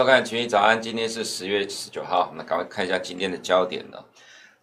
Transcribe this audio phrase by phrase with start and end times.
[0.00, 4.02] 收看《群益早安》，今天是十月十九号，那赶快看一下今天的焦点了。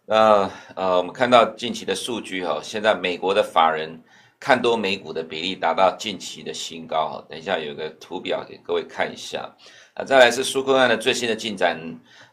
[0.04, 4.02] 那呃，我们看到近期的数据哈，现在美国的法人
[4.40, 7.24] 看多美股的比例达到近期的新高哈。
[7.30, 9.48] 等一下有个图表给各位看一下。
[9.94, 11.78] 啊，再来是苏克案的最新的进展。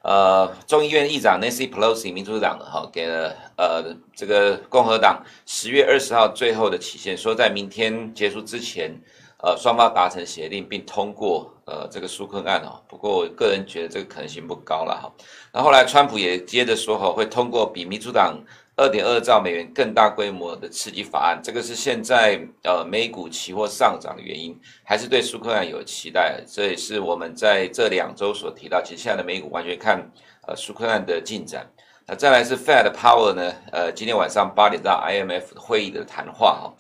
[0.01, 8.99] 呃，众议院议长 Nancy Pelosi 民主党的哈给了呃这个共和党十月二十号最后的期限，说在明天结束之前。
[9.43, 15.11] 呃，双方达成协定并通过呃这个纾困案哦，不过我个人觉得这个可能性不高了哈。
[15.51, 18.39] 那后来川普也接着说哈，会通过比民主党
[18.77, 26.41] 二点二兆美元更大规模的刺激法案，这个是现在呃美股期货上涨的原因，还是对苏克案有期待？
[26.45, 29.99] 这也是我们在这两周所提到，其实现在的美股完全看
[30.47, 31.65] 呃纾困案的进展。
[32.05, 36.73] 那再来是 Fed Power 呢，呃今天晚上八点到 IMF 会议的谈话哈。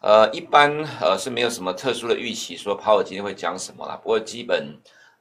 [0.00, 3.96] 呃，一般呃是没有什么特殊的预期，说鲍尔今天会讲什么了。
[4.02, 4.78] 不过基本，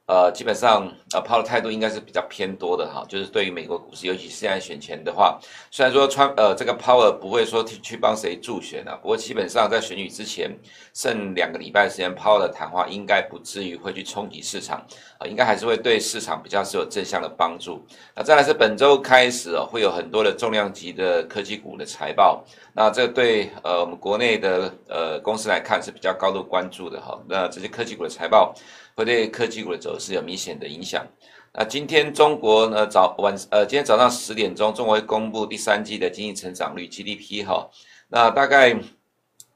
[0.10, 10.50] 呃，基本上呃抛的态度应该是比较偏多的哈，就是对于美国股市，尤其是现在选前的话，虽然说川呃这个鲍尔不会说去去帮谁助选啊，不过基本上在选举之前
[10.96, 14.84] 剩两个礼拜时间，鲍尔的谈话应该不至于会去冲击市场
[15.20, 17.86] 啊，应该还是会对市场比较是有正向的帮助。
[18.16, 22.44] 那再来是本周开始哦，会有很多的重量级的科技股的财报。
[22.74, 27.20] 那这对呃我们国内的呃公司来看是比较高度关注的哈。
[27.28, 28.56] 那这些科技股的财报
[29.00, 31.08] 会对科技股的走势有明显的影响。
[31.54, 37.70] 那今天中国呢早晚呃今天早上十点钟，中国会公布第三季的经济成长率 GDP 哈。
[38.10, 38.76] 那大概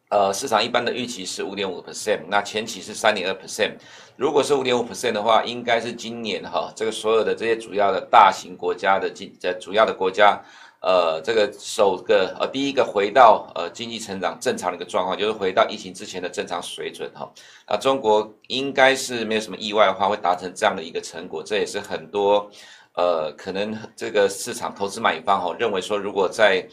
[0.09, 3.73] 呃市场一般的预期是五点五 percent，那前期是三点二 percent。
[4.15, 10.41] 如果是五点五 percent 的话，应该是今年哈这个所有的这些主要的大型国家的经呃主要的国家。
[10.83, 17.31] 呃，这个首个呃，第一个回到呃经济成长正常的一个状况，就是回到疫情之前的正常水准哈。
[17.69, 22.51] 那中国应该是没有什么意外的话，会达成这样的一个成果，这也是很多
[22.95, 26.67] 呃可能这个市场投资买方哈认为说，如果在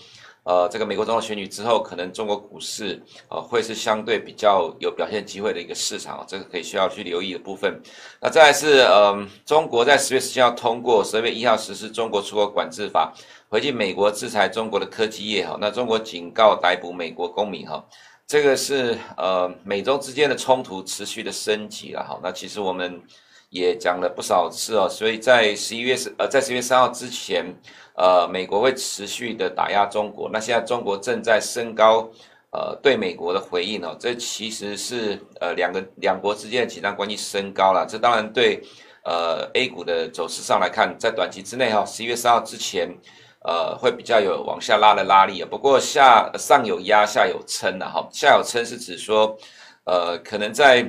[0.45, 7.81] 呃这个美国总统选举之后，可能中国股市呃会是相对比较有表现机会的一个市场，这个可以需要去留意的部分。
[8.21, 13.13] 那再来是呃，中国在十月十七号通过，十二月一号实施中国出口管制法。
[13.49, 17.85] 回敬美国制裁中国的科技业哈，那中国警告逮捕美国公民哈，
[18.25, 22.21] 这个是呃美中之间的冲突持续的升级了哈。
[22.23, 23.03] 那其实我们
[23.51, 27.45] 也讲了不少次哦，所以在十一月十呃在十一月三号之前，
[27.95, 30.31] 呃美国会持续的打压中国。
[30.33, 32.09] 那现在中国正在升高
[32.53, 37.87] 呃对美国的回应哦，这其实是呃两个两国之间的紧张关系升高了。
[37.87, 38.63] 这当然对
[39.05, 42.89] 呃 A 股的走势上来看，在短期之内哈，十一月三号之前。
[43.43, 48.07] 呃，会比较有往下拉的拉力啊，不过下上有压，下有撑的哈。
[48.13, 49.35] 下有撑是指说，
[49.85, 50.87] 呃，可能在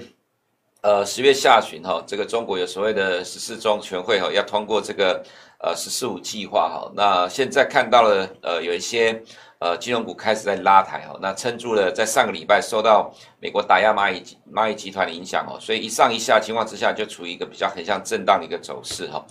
[0.82, 5.24] 呃十月下旬哈，这个中国有所谓的十四中全会哈，要通过这个
[5.60, 6.92] 呃十四五计划哈。
[6.96, 9.22] 那现在看到了呃有一些
[9.60, 19.24] 呃金融股开始在拉抬哈，那撑住了，在上个礼拜受到美国打压蚂蚁蚂蚁集团的影响哦，所以一上一下情况之下，就处于一个比较横向震荡的一个走势哈。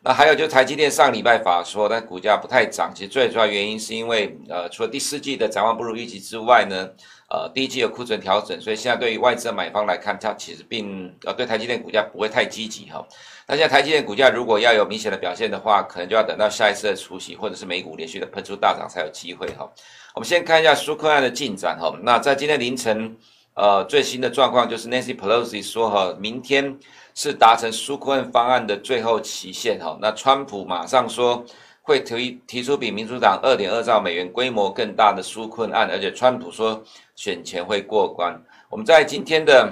[0.00, 6.88] 那还有就台积电上礼拜法说，但股价不太涨，其实最主要原因是因为，呃，除了第四季的展望不如预期之外呢，
[7.28, 13.04] 呃，第一季有库存调整，所以现在对于外资的买方来看，它其实并呃对台积电股价不会太积极哈。
[13.48, 19.68] 那现在台积电股价如果要有明显的表现的话，可能就要等到下一次的除夕或者是美股连续的喷出大涨才有机会哈。
[20.14, 21.92] 我们先看一下苏克案的进展哈。
[22.02, 23.16] 那在今天凌晨，
[23.54, 26.78] 呃，最新的状况就是 Nancy Pelosi 说哈，明天。
[27.20, 31.44] 是达成纾困方案的最后期限哈，那川普马上说
[31.82, 36.80] 会提提出比民主党二点二兆美元规模更大的纾困案，而且川普说
[37.16, 38.40] 选前会过关。
[38.70, 39.68] 我们在今天的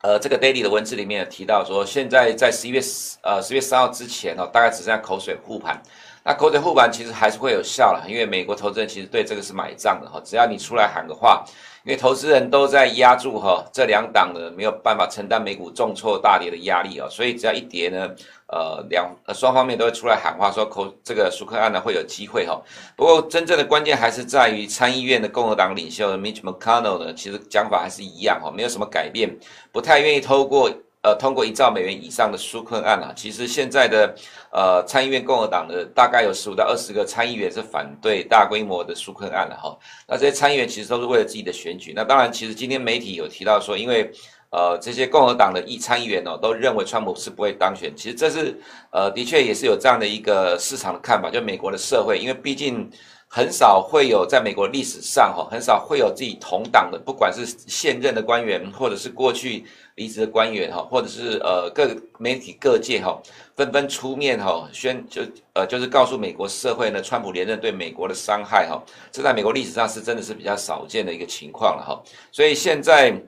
[0.00, 5.78] 呃这个 daily 的文字里面提到说，现在在十一月十呃十月三号之前哦，大概只剩下口水护盘。
[6.24, 11.44] 那口水护盘其实还是会有效了，因为美国投资人其实对这个是买账的哈，只要你出来喊个话。
[11.86, 18.10] 因为投资人都在压住哈，这两党呢没有办法承担美股重挫大跌的压力啊，所以只要一跌呢，
[18.48, 22.60] 呃两呃双方面都会出来喊话说，口这个舒克案呢会有机会哈。
[22.96, 29.30] 不过真正的关键还是在于参议院的共和党领袖 Mitch McConnell 呢，其实讲法还是一样哈，没有什么改变，
[29.70, 30.68] 不太愿意透过。
[31.02, 34.14] 呃，通过一兆美元以上的纾困案啊，其实现在的
[34.50, 39.78] 呃参议院共和党的大概有十五到二十个参议员是反对大规模的纾困案了哈。
[40.08, 41.92] 那这些参议员其实都是为了自己的选举。
[41.94, 44.10] 那当然，其实今天媒体有提到说，因为
[44.50, 47.94] 呃这些共和党的议参议员哦，都认为川普是不会当选。
[47.94, 48.58] 其实这是
[48.90, 52.90] 呃的确也是有这样的一个市场的看法，就美国的社会，因为毕竟。
[53.36, 59.66] 很少会有在美国历史上哈，很少会有自己同党的，不管是现任的官员，或者是过去
[59.96, 63.20] 离职的官员哈，或者是呃各媒体各界哈，
[63.54, 65.20] 纷纷出面哈宣就
[65.52, 72.02] 呃就是告诉美国社会呢，川普连任对美国的伤害哈，这在美国历史上是真的是比较少见的一个情况了哈，
[72.32, 73.22] 所以现在。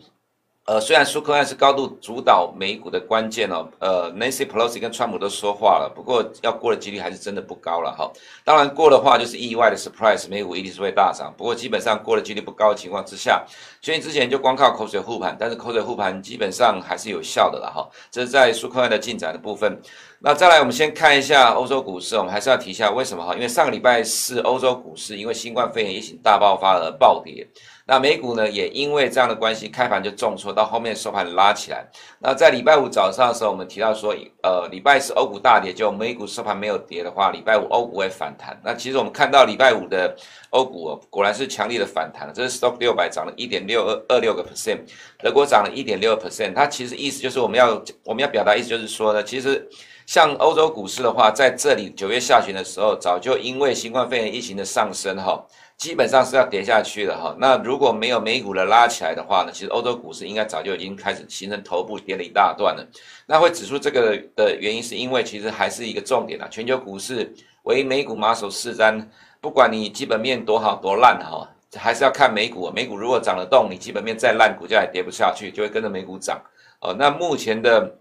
[0.69, 8.12] 呃，虽然苏克兰是高度主导美股的关键哦，呃，Nancy Pelosi 跟川普都说话了，不过要过的几率还是真的不高了哈。
[8.44, 11.32] 当然过的话就是意外的 surprise，美股一定是会大涨。
[11.38, 13.43] 不过基本上过的几率不高的情况之下，
[13.81, 17.88] 所以之前就光靠口水护盘，但是口水护盘基本上还是有效的了哈。
[18.11, 19.81] 这是在苏克兰的进展的部分。
[20.20, 23.35] 那再来，我们先看一下欧洲股市，我们还是要提一下为什么哈？
[23.35, 27.49] 因为上个礼拜四欧洲股市因为新冠肺炎疫情大爆发而暴跌。
[27.88, 31.82] 那美股呢，也因为这样的关系，开盘就重挫，到后面收盘拉起来。
[32.19, 38.61] 那在礼拜五早上的时候，我们提到说，呃，礼拜四欧股大跌，就美股收盘没有跌的话，礼拜五欧股会反弹。
[38.62, 40.14] 那其实我们看到礼拜五的
[40.50, 42.32] 欧股哦，果然是强力的反弹了。
[42.35, 44.81] 这是 Stock 六百涨了一点六二二六个 percent，
[45.19, 46.52] 德国涨了一点六 percent。
[46.55, 49.67] 它其实意思就是我们要我们要表达意思就是说呢，其实
[50.08, 55.44] 像欧洲股市的话，在这里九月下旬的时候，早就因为新冠肺炎疫情的上升哈。
[55.76, 62.82] 基本上是要跌下去了哈，那如果没有美股的拉起来的话呢，其实欧洲股市应该早就已经开始形成头部跌了一大段了。
[63.26, 67.31] 那会指出这个的原因，是因为其实还是一个重点啊，全球股市
[67.64, 69.06] 唯美股马首是瞻，
[69.43, 71.46] 不管你基本面多好多烂哈，
[71.76, 72.72] 还是要看美股。
[72.75, 76.40] 美股如果涨得动，你基本面再烂，股价也跌不下去，就会跟着美股涨。
[76.81, 77.94] 哦，那目前的。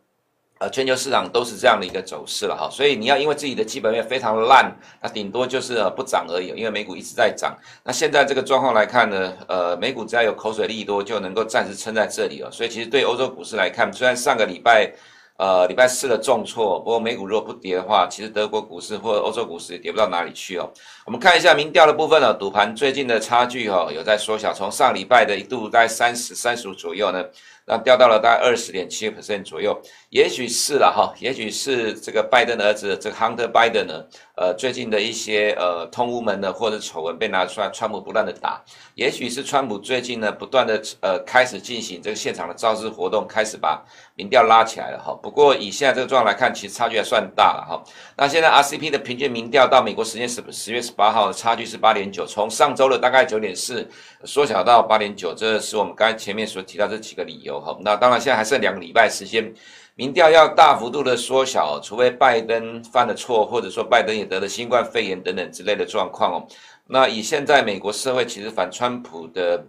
[0.60, 7.56] 呃，全球市场都是这样的一个走势了哈，所以你要因为自己的基本面非常烂，那顶多就是呃不涨而已，因为美股一直在涨。
[7.84, 12.50] 那现在这个状况来看呢，呃，美股只要有口水利多，就能够暂时撑在这里了。
[12.52, 14.92] 所以其实对欧洲股市来看，虽然上个礼拜
[15.38, 20.68] 呃礼拜四的重挫，不过美股如果不跌的话，其实德国股市或者欧洲股市也跌不到哪里去哦。
[21.06, 27.24] 我们看一下民调的部分呢，赌盘最近的差距哈有在缩小，从上礼拜的一度在三十三十五左右呢。
[27.70, 29.78] 那掉到了大概二十点七个 percent 左右，
[30.18, 34.04] 也许是了哈，也许是这个拜登的儿子这个 Hunter Biden 呢，
[34.36, 38.60] 呃，最近的一些呃通乌门的或者丑闻被拿出来，川普不断的打，
[38.96, 43.80] 也许是川普最近呢不断的呃开始进行这个现场的造势活动，开始把
[44.16, 45.14] 民调拉起来了哈。
[45.22, 47.84] 不过以现在这个状况来看，其实差距还算大了哈。
[48.18, 53.88] 那现在 RCP 的平均民调到美国时间十十月十八号差距是八点九，从上周的大概九点四
[54.24, 57.62] 缩小到八点九，这是我们刚才前面所提到这几个理由。
[57.62, 59.54] 哈，那当然现在还剩两个礼拜时间，
[59.98, 66.48] 民调要大幅度的缩小，除非拜登犯了错，或者说拜登也得了新冠肺炎等等之类的状况哦。
[66.86, 69.66] 那以现在美国社会其实反川普的。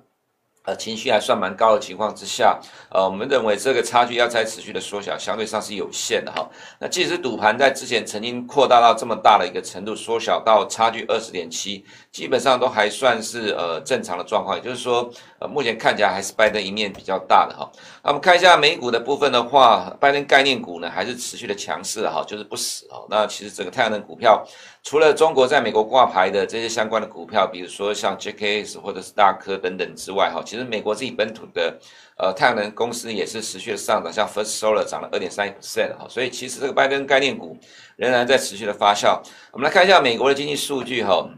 [0.64, 2.60] 呃，情绪还算蛮高的情况之下，
[2.90, 6.46] 呃，我们认为这个差距要再持续的缩小，相对上是有限的哈。
[6.78, 15.10] 那即使赌盘在之前曾经扩大到这么大的一个程度，缩小到差距二十点七，基本上都还算是呃正常的状况，也就是说，
[15.40, 17.70] 呃，目前看起来还是拜登一面比较大的哈。
[18.02, 23.06] 那我们看一下美股的部分的话，拜登概念股呢还是持续的强势哈，就是不死哦。
[23.08, 24.44] 那其实整个太阳能股票。
[24.82, 31.78] 除了中国在美国挂牌的这些相关的股票，比如说像 JKS 或者是大科等等之外，哈，其实美国自己本土的
[32.16, 37.58] 呃太阳能公司也是持续的上涨，像 First Solar 涨了二点三一 percent 哈，所以其实这个拜登概念股
[37.96, 39.20] 仍然在持续的发酵。
[39.52, 41.28] 我们来看一下美国的经济数据哈，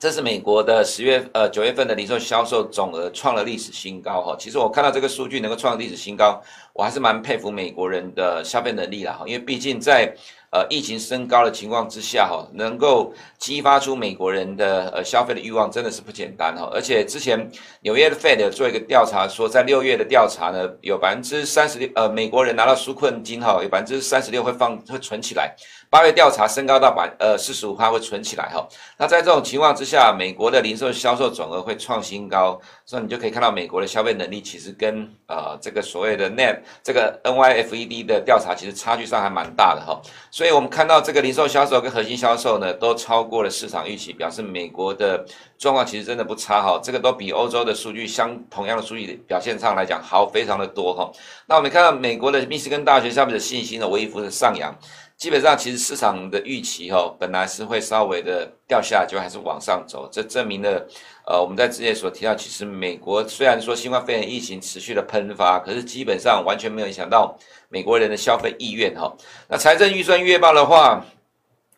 [0.00, 4.36] 这是美国的十月呃九月份的零售销售总额创了历史新高哈。
[4.38, 10.14] 其实我看到这个数据能够创历史新高，我还是蛮佩服美国人的消费能力啦哈，因为毕竟在
[10.50, 16.70] 呃，疫情升高的情况之下，哈，能够激发出美国人的呃消费的欲望，真的是不简单哈。
[16.72, 25.56] 而且之前纽约的 Fed 做一个调查，说在六月的调查呢，有百分之三十六，呃，美国人拿到纾困金哈，有百分之三十六会放会存起来。
[25.94, 28.66] 八月调查升高到百呃四十五趴会存起来哈。
[28.98, 40.02] 那在这种情况之下，美国的零售销售总额会创新高，所以你就可以看到美国的消费能力其实跟呃这个所谓的 Net 这个 NYFED 的调查其实差距上还蛮大的哈。
[40.32, 45.24] 所以我们看到这个零售销售跟核心销售呢，都超过了市场预期，表示美国的
[45.56, 46.80] 状况其实真的不差哈。
[46.82, 51.08] 这个都比欧洲的数据相同样的数据表现上来讲好非常的多哈。
[51.46, 54.76] 那我们看到美国的密西根大学下面的信心呢微幅的上扬，
[55.24, 60.06] 基本上其实市场的预期哈，本来是会稍微的掉下来，就还是往上走。
[60.12, 60.86] 这证明了
[61.26, 67.34] 呃我们在之前所提到，其实美国虽然说新冠肺炎疫情持续的喷发，可是基本上完全没有影响到。
[67.70, 69.16] 美国人的消费意愿哈，
[69.48, 71.02] 那财政预算月报的话，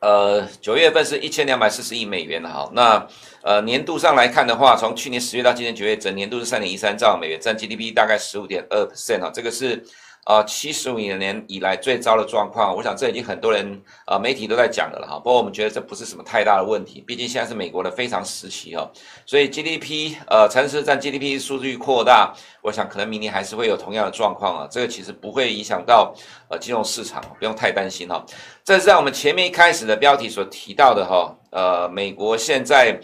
[0.00, 3.06] 呃，九月份是一千两百四十亿美元哈，那
[3.42, 9.84] 呃年度上来看的话，从去年十月到今年九月，整年度是三点一三兆美元，占 GDP 大概十五点二 percent 哈，这个是。
[10.26, 15.20] 啊，七十五年以来最糟的状况，我想这已经很多人啊媒体都在讲的了哈。
[15.20, 18.90] 不过我们觉得这不是什么太大的问题，毕竟现在是美国的非常时期哈，
[19.24, 24.68] 所以 GDP 呃，财政赤字占 GDP 数据扩大，我想可能明年还是会有同样的状况啊。
[24.68, 26.12] 这个其实不会影响到
[26.50, 28.26] 呃金融市场，不用太担心哈。
[28.64, 32.98] 这是在我们前面一开始的标题所提到的哈，呃，美国现在。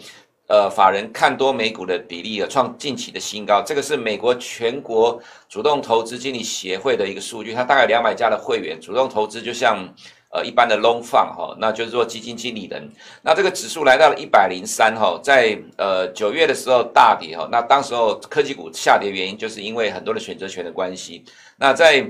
[0.47, 3.61] 呃，法人看多美股的比例啊，创近期的新高。
[3.65, 9.87] 这个是美国全国主动投资经理协会的一个数据，它大概两百家的会员主动投资，就像
[10.31, 12.91] 呃一般的 long fund 哈，那就是说基金经理人。
[13.21, 21.23] 那这个指数来到了一百零三哈，在呃九月的时候大跌哈，那当时候科技股下跌原因就是因为很多的选择权的关系。
[21.57, 22.05] 那在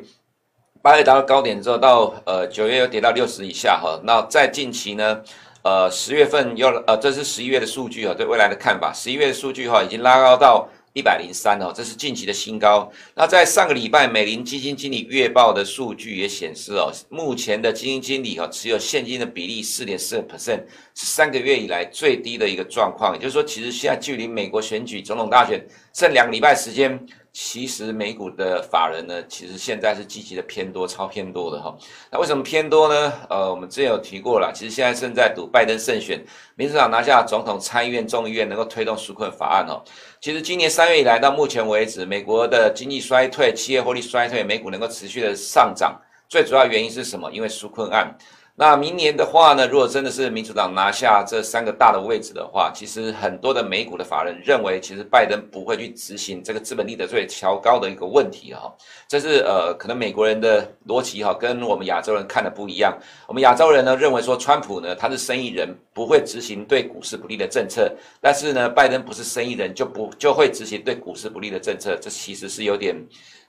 [0.81, 5.21] 八月达到高点之后，到呃九月又跌到六十以下哈，那在近期呢？
[5.63, 8.91] 呃，十月份又呃，这是十一月的数据啊，对未来的看法。
[8.93, 12.91] 十一月的数据哈，已经拉高到一百零三哦，这是近期的新高。
[13.15, 23.13] 那在上个礼拜，美林基金经理月报的数据也显示哦，目前的基金经理哈持有现金的比例四点四 percent，是三个月以来最低的一个状况。
[23.15, 26.99] 也就是说，其实现在距离美国选举总统大选剩两个礼拜时间。
[27.33, 31.75] 其实美股的法人呢，其实现在是积极的偏多，超偏多的哈。
[32.11, 33.13] 那为什么偏多呢？
[33.27, 36.23] 呃，我们之前有提过了，其实现在正在赌拜登胜选，
[36.53, 39.81] 民主党拿下总统、参议院、众议院，能够推动纾困法案哦。
[40.21, 45.99] 其实今年三月以来到目前为止，美国的经济衰退、企业获利衰退，美股能够持续的上涨，
[46.29, 47.31] 最主要原因是什么？
[47.31, 48.15] 因为纾困案。
[48.55, 58.71] 那明年的话呢，如果真的是民主党拿下这三个大的位置的话，其实很多的美股的法人认为，其实拜登不会去执行这个资本利得税调高的一个问题哈。
[59.07, 62.95] 这是呃，可能美国人的逻辑哈，跟我们亚洲人看的不一样。
[63.27, 67.91] 我们亚洲人呢认为说，川普呢他是生意人，不会执行对股市不利的政策，
[68.21, 72.95] 但是呢，拜登不是生意人，就不就会执行对股市不利的政策，这其实是有点。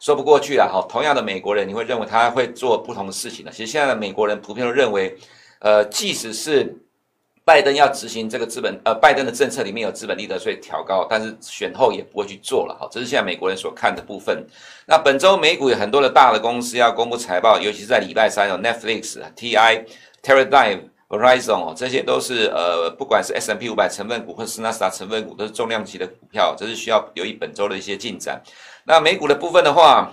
[0.05, 3.51] 说不过去了哈，同样的美国人，你会认为他会做不同的事情呢？
[3.51, 5.17] 其实现在的美国人普遍都认为，
[5.61, 6.77] 呃，即使是
[7.43, 12.87] 拜登要执行这个资本，呃，拜登的政策里面有资本利得税调高，但是选后也不会去做了哈。
[12.93, 14.47] 这是现在美国人所看的部分。
[14.87, 19.87] 那本周美股有很多的大的公司要公布财报，尤其是在礼拜三有 Netflix、TI、
[20.23, 28.43] Terradive、Verizon 哦，这些都是呃，不管是 S&P 五百成分股或是纳斯达成分股，都是重量级的股票，这是需要留意本周的一些进展。
[28.87, 30.13] 那美股的部分的话，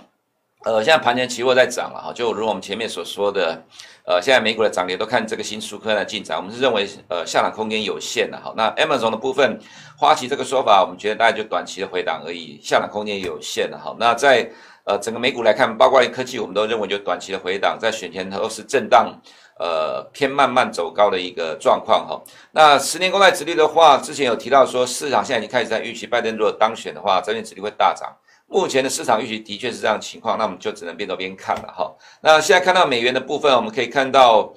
[0.64, 3.62] 呃，现在盘前期货在涨了哈，就如我们前面所说的，
[4.06, 8.54] 呃，现在美股的涨跌都看这个新纾困的进展，我们是认为呃下涨空间有限的哈。
[8.56, 9.58] 那 Amazon 的部分，
[9.98, 13.94] 花旗这个说法，我们觉得大概就短期的回档而已，下涨空间有限的哈。
[13.98, 14.50] 那在
[14.84, 19.12] 呃整个美股来看，包括科技，我们都认为就短期的回档，在选前都是震荡，
[19.58, 22.22] 呃偏慢慢走高的一个状况哈。
[22.52, 28.10] 那十年公债殖利率的话，之前有提到说市场现在已经开始在预期拜登如果当选的话，这边殖利率会大涨。
[28.52, 31.90] 目前的市场预期的确是这样情况，那我们就只能边走边看了哈。
[32.20, 34.52] 那现在看到美元的部分，我们可以看到，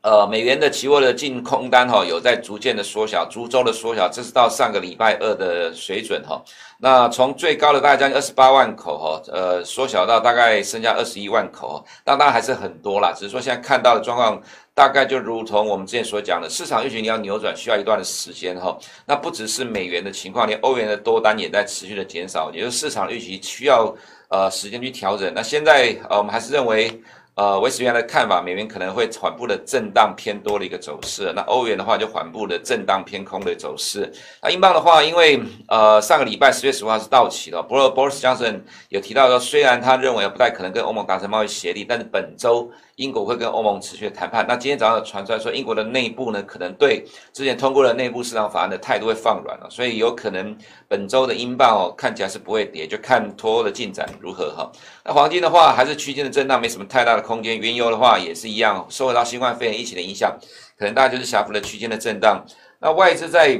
[0.00, 6.42] 呃，美元的期货的净空单哈有在逐渐的缩小，逐周的缩小，这是到上个礼拜二的水准哈。
[6.78, 14.42] 那从最高的大概将近二十八万口哈，呃，缩小到大概剩下二十一万口，那当然还是很多啦，只是说现在看到的状况。
[14.80, 18.74] 大概就如同我们之前所讲的，市场预期你要扭转需要一段的时间哈。
[19.04, 23.94] 那不只是美元的情况，连欧元的多单也在持续的减少，也就是市场预期需要
[24.30, 25.30] 呃时间去调整。
[25.34, 26.98] 那现在呃我们还是认为。
[27.40, 31.32] 呃，维持原来的看法，美元可能会缓步的震荡偏多的一个走势。
[31.34, 34.12] 那欧元的话，就缓步的震荡偏空的走势。
[34.42, 44.44] 那英镑的话，因为呃上个礼拜十月十五号是到期了，不过 Boris Johnson 有提到说，虽然他认为不太可能跟欧盟达成贸易协议，但是本周英国会跟欧盟持续谈判。
[44.46, 50.54] 那今天早上传出来说，英国的内部呢，可能对之前通过的内部市场法案的态度会放软了，所以有可能
[50.86, 54.70] 本周的英镑哦看起来是不会跌，就看脱欧的进展如何哈。
[55.02, 57.56] 那黄金的话，还是区间的震荡，没什么太大的空间。
[57.56, 60.36] 原油的话也是一样，受到新冠肺炎疫情的影响，
[60.76, 62.44] 可能大家就是小幅的区间的震荡。
[62.80, 63.56] 那外资在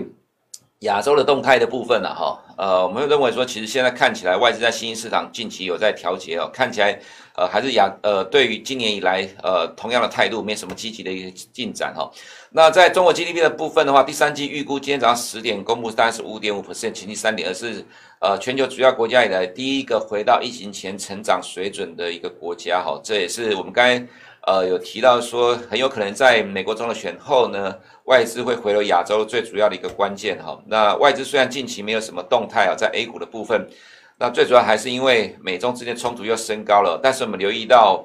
[0.80, 6.98] 亚洲的动态的部分呢，哈，呃，我们认为说，其实现在看起来外资在新兴市场近期有在调节哦，看起来
[7.40, 12.10] 呃还是亚呃对于今年以来呃同样的态度，没什么积极的一个进展哈。
[12.50, 17.82] 那在中国 GDP 的部分的话，第三季预估今天早上十点公布，大概是五点五 percent，前期三点二是
[18.20, 24.06] 呃全球主要国家以来第一个回到疫情前成长水准的一个国家哈，这也是我们刚才。
[24.46, 30.58] 呃，有提到说很有可能在美国中的选后呢，外资会回流亚洲最主要的一个关键哈。
[30.66, 33.68] 那外资虽然近期没有什么动态啊，在 A 股的部分，
[34.20, 37.00] 那最主要还是因为美中之间冲突又升高了。
[37.02, 38.04] 但是我们留意到，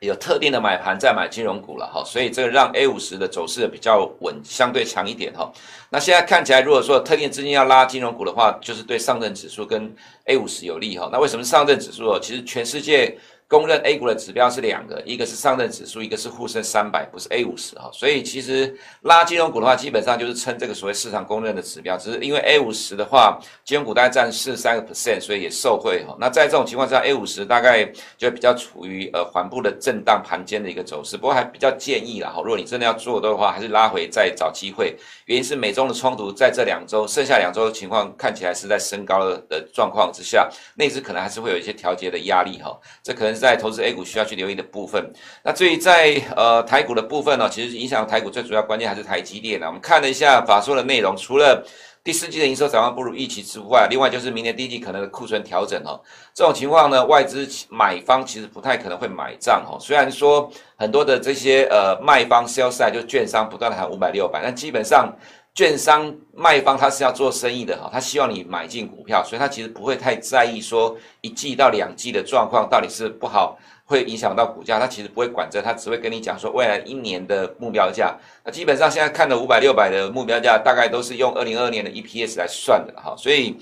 [0.00, 5.52] 有特定的买盘在买金融股了哈，所以这个让 A 五十的走势比较稳，相对强一点哈。
[5.90, 11.10] 那现在看起来，如果说特定资金要拉金融股的话，就是对上证指数跟 A 五十有利哈。
[11.12, 12.18] 那为什么上证指数哦？
[12.18, 13.16] 其实全世界。
[13.48, 17.88] 公认 A 股的指标是两个，一个是上证指数，一个是沪深三百，不是 A 五十哈。
[17.92, 21.96] 所以其实拉金融股的话，基本上就是称这个所谓市场公认的指标。
[21.96, 26.16] 只是因为 A 五十的话，金融股大概占四十三个 percent，所以也受惠哈。
[26.18, 27.88] 那在这种情况下，A 五十大概
[28.18, 31.16] 就比较处于呃缓步的震荡盘间的一个走势。
[31.16, 34.96] 不过还比较建议啦哈，如果你真的要做的话，还是拉回再找机会。
[35.26, 42.76] 原因是美中的冲突在这两周，剩下两周的情况看起来是在升高的状况之下，内资可能还是会有一些调节的压力哈。
[43.04, 43.35] 这可能。
[43.36, 45.12] 在投资 A 股需要去留意的部分，
[45.44, 49.66] 那至于在呃台股的部分呢，其实影响台股最主要关键还是台积电呢。
[49.66, 51.64] 我们看了一下法说的内容，除了
[52.02, 56.00] 第四季的营收展望不如预期之外，另外就是明年第一季可能的库存调整哦。
[56.32, 59.76] 这种情况呢，外资买方其实不太可能会买账哦。
[59.80, 65.12] 虽然说很多的这些呃卖方 sell side 就券商不断的喊五百六百，但基本上。
[65.56, 78.14] 券商卖方他是要做生意的哈，他希望你买进股票，所以他其实不会太在意说一季到两季的状况到底是不好，会影响到股价，他其实不会管这，他只会跟你讲说未来一年的目标价。
[78.44, 83.56] 那基本上现在看的五百六百的目标价，大概都是用二零二二年的 EPS 来算的哈，所以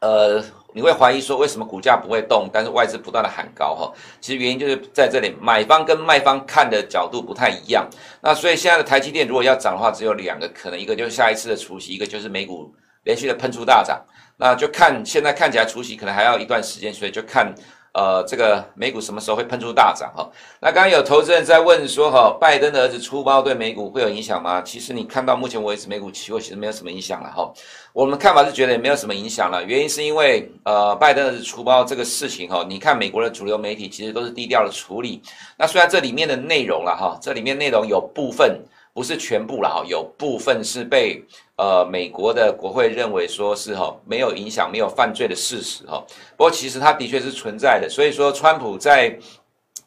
[0.00, 0.44] 呃。
[0.74, 3.90] 你会怀疑说为什么股价不会动，但是外资不断的喊高哈？
[4.20, 7.88] 其实原因就是在这里，买方跟卖方看的角度不太一样。
[8.20, 12.70] 那所以现在的台积电如果要涨的话，只有两个可能，一个就是下一次的除夕，一个就是美股
[13.04, 13.98] 连续的喷出大涨。
[14.36, 17.52] 那就看现在看起来除夕可能还要一段时间，所以就看。
[17.94, 20.30] 呃，这个美股什么时候会喷出大涨哈？
[20.60, 24.62] 那刚刚有投资人在问说哈，拜登的儿子出包对美股会有影响吗？
[24.62, 27.52] 其实你看到目前为止美股期货其实没有什么影响了哈。
[27.92, 35.20] 我们看法是觉得也没有什么影响了，原因是因为呃，拜登儿子出包这个事情哈，你看美国的主流媒体其实都是低调的处理。
[35.56, 38.60] 那虽然这里面的内容了哈，这里面内容有部分。
[38.98, 41.22] 不是全部了哈，有部分是被
[41.54, 46.04] 呃美国的国会认为说是哈没有影响、没有犯罪的事实哈。
[46.36, 49.16] 不过其实它的确是存在的，所以说川普在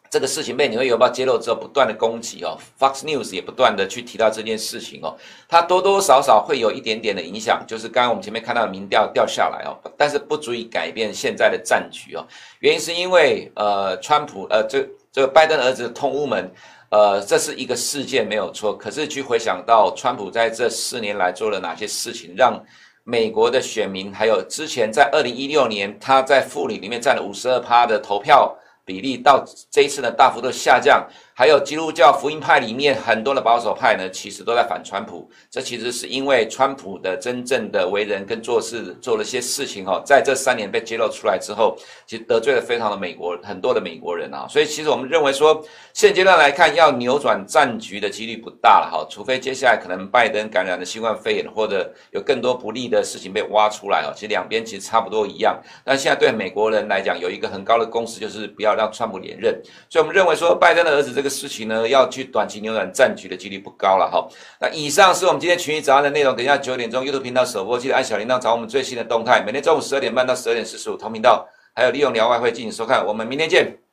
[0.09, 5.13] 这个事情被纽约邮报揭露之后，不断的攻击哦，Fox News 也不断的去提到这件事情哦，
[5.49, 12.25] 它多多少少会有一点点的影响，就是刚刚我们前面看到的民调掉下来哦，但是不足以改变现在的战局哦。
[12.61, 16.49] 原因是因为呃川普呃这这个拜登儿子通乌门。
[16.91, 22.61] 呃，这是一个事件没有错，可是去回想到川普在这四年来做了哪些事情，让
[23.05, 31.07] 美国的选民，还有之前在二零一六年他在妇女里面占了五十二趴的投票比例，到这一次呢大幅度下降。
[31.33, 35.29] 还有基督教福音派里面很多的保守派呢，其实都在反川普。
[35.49, 44.45] 这其实是因为川普的真正的为人跟做事做了些事情哈，在这三年被揭露出来之后，其实得罪了非常的美国很多的美国人啊。
[44.49, 45.63] 所以其实我们认为说，
[45.93, 54.13] 现阶段来看要扭转战局的几率不大了哈，除非接下来可能拜登感染了新冠肺炎，或者有更多不利的事情被挖出来哦。
[54.13, 55.59] 其实两边其实差不多一样。
[55.83, 59.59] 但现在对美国人来讲，有一个很高的共识，就是不要让川普连任。
[59.89, 61.31] 所以我们认为说，拜登的儿子这个。
[61.31, 64.27] 事情呢，要去短期扭转战局的几率不高了哈。
[64.59, 66.35] 那以上是我们今天群益早安的内容。
[66.35, 69.41] 等一下九点钟 YouTube 频道首播，记得按小铃铛找我们最新的动态。
[69.41, 73.03] 每天中午十二点半到十二点四十五，同频道还有利用聊外汇进行收看。
[73.03, 73.90] 我们明天见。